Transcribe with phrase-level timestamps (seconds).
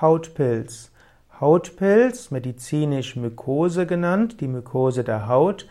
[0.00, 0.90] Hautpilz.
[1.40, 5.66] Hautpilz, medizinisch Mykose genannt, die Mykose der Haut,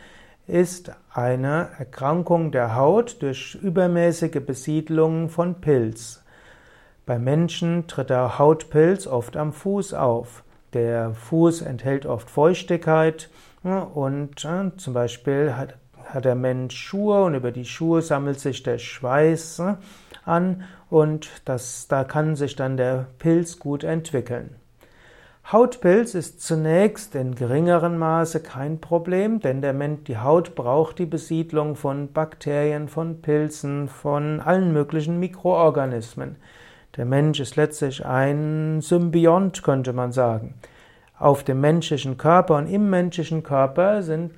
[0.47, 6.23] ist eine Erkrankung der Haut durch übermäßige Besiedlung von Pilz.
[7.05, 10.43] Bei Menschen tritt der Hautpilz oft am Fuß auf.
[10.73, 13.29] Der Fuß enthält oft Feuchtigkeit
[13.63, 15.75] und äh, zum Beispiel hat,
[16.05, 19.61] hat der Mensch Schuhe und über die Schuhe sammelt sich der Schweiß
[20.27, 24.55] an und das, da kann sich dann der Pilz gut entwickeln.
[25.49, 31.05] Hautpilz ist zunächst in geringerem Maße kein Problem, denn der Mensch, die Haut braucht die
[31.05, 36.35] Besiedlung von Bakterien, von Pilzen, von allen möglichen Mikroorganismen.
[36.97, 40.55] Der Mensch ist letztlich ein Symbiont, könnte man sagen.
[41.17, 44.33] Auf dem menschlichen Körper und im menschlichen Körper sind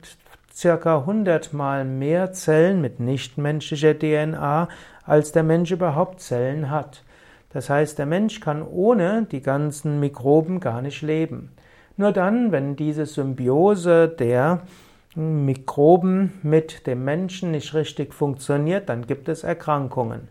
[0.54, 4.68] circa 100 mal mehr Zellen mit nichtmenschlicher DNA,
[5.06, 7.04] als der Mensch überhaupt Zellen hat.
[7.52, 11.52] Das heißt, der Mensch kann ohne die ganzen Mikroben gar nicht leben.
[11.98, 14.62] Nur dann, wenn diese Symbiose der
[15.16, 20.30] Mikroben mit dem Menschen nicht richtig funktioniert, dann gibt es Erkrankungen.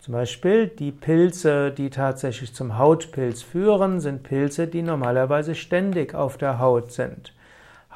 [0.00, 6.36] Zum Beispiel die Pilze, die tatsächlich zum Hautpilz führen, sind Pilze, die normalerweise ständig auf
[6.36, 7.34] der Haut sind.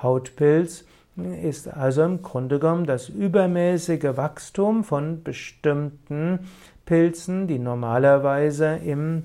[0.03, 0.85] Hautpilz
[1.17, 6.41] ist also im Grunde genommen das übermäßige Wachstum von bestimmten
[6.87, 9.25] Pilzen, die normalerweise im,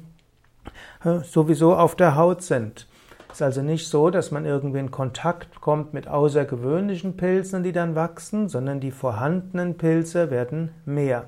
[1.24, 2.88] sowieso auf der Haut sind.
[3.30, 7.72] Es ist also nicht so, dass man irgendwie in Kontakt kommt mit außergewöhnlichen Pilzen, die
[7.72, 11.26] dann wachsen, sondern die vorhandenen Pilze werden mehr.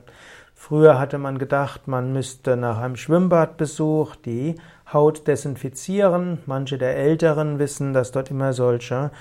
[0.56, 4.56] Früher hatte man gedacht, man müsste nach einem Schwimmbadbesuch die
[4.92, 6.40] Haut desinfizieren.
[6.48, 9.12] Manche der Älteren wissen, dass dort immer solche,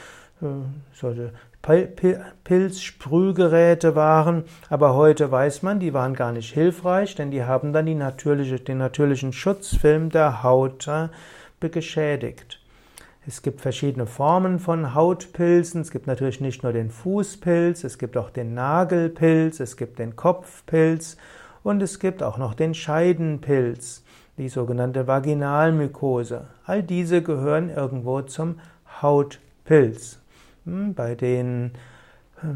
[0.92, 1.32] solche
[2.44, 7.86] Pilzsprühgeräte waren, aber heute weiß man, die waren gar nicht hilfreich, denn die haben dann
[7.86, 11.08] die natürliche, den natürlichen Schutzfilm der Haut äh,
[11.68, 12.60] geschädigt.
[13.26, 15.82] Es gibt verschiedene Formen von Hautpilzen.
[15.82, 20.16] Es gibt natürlich nicht nur den Fußpilz, es gibt auch den Nagelpilz, es gibt den
[20.16, 21.18] Kopfpilz
[21.62, 24.02] und es gibt auch noch den Scheidenpilz,
[24.38, 26.46] die sogenannte Vaginalmykose.
[26.64, 28.60] All diese gehören irgendwo zum
[29.02, 30.20] Hautpilz.
[30.94, 31.72] Bei den
[32.42, 32.46] äh,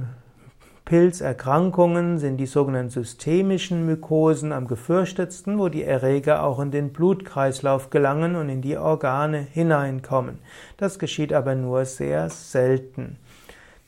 [0.84, 7.88] Pilzerkrankungen sind die sogenannten systemischen Mykosen am gefürchtetsten, wo die Erreger auch in den Blutkreislauf
[7.88, 10.38] gelangen und in die Organe hineinkommen.
[10.76, 13.16] Das geschieht aber nur sehr selten.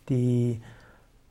[0.08, 0.62] Die,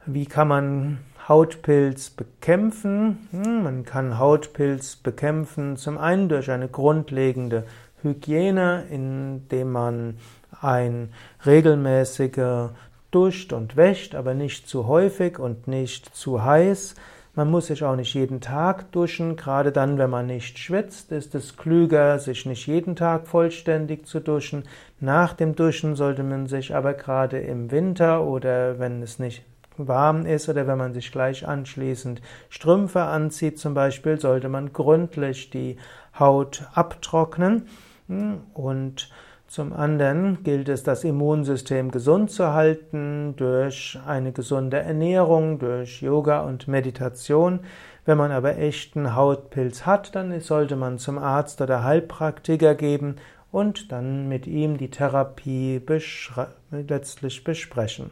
[0.06, 3.28] wie kann man Hautpilz bekämpfen?
[3.32, 7.64] Hm, man kann Hautpilz bekämpfen zum einen durch eine grundlegende
[8.04, 10.18] Hygiene, indem man
[10.62, 11.10] ein
[11.46, 12.72] regelmäßiger
[13.12, 16.96] duscht und wäscht, aber nicht zu häufig und nicht zu heiß.
[17.36, 21.34] Man muss sich auch nicht jeden Tag duschen, gerade dann, wenn man nicht schwitzt, ist
[21.34, 24.64] es klüger, sich nicht jeden Tag vollständig zu duschen.
[25.00, 29.44] Nach dem Duschen sollte man sich aber gerade im Winter oder wenn es nicht
[29.78, 35.50] warm ist oder wenn man sich gleich anschließend Strümpfe anzieht zum Beispiel, sollte man gründlich
[35.50, 35.78] die
[36.20, 37.68] Haut abtrocknen
[38.54, 39.10] und
[39.48, 46.42] zum anderen gilt es, das Immunsystem gesund zu halten durch eine gesunde Ernährung, durch Yoga
[46.42, 47.60] und Meditation.
[48.04, 53.18] Wenn man aber echten Hautpilz hat, dann sollte man zum Arzt oder Heilpraktiker geben
[53.52, 55.80] und dann mit ihm die Therapie
[56.72, 58.10] letztlich besprechen.